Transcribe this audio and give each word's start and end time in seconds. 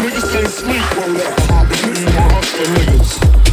niggas 0.00 0.32
can't 0.32 0.48
sleep 0.48 0.96
on 1.02 1.14
that. 1.14 1.68
be 1.68 1.76
hitting 1.76 2.04
my 2.04 2.22
hustler 2.32 2.66
niggas. 2.76 3.51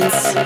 Devastate 0.00 0.39